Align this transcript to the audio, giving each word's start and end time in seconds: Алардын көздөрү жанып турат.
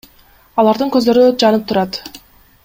Алардын 0.63 0.93
көздөрү 0.95 1.27
жанып 1.45 1.69
турат. 1.73 2.01